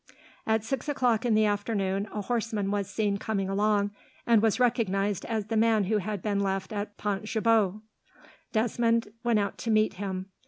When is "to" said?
9.59-9.69